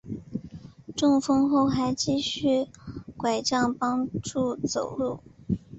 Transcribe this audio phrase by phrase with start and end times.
[0.95, 2.65] 中风后还需要
[3.19, 5.19] 柺杖帮助走路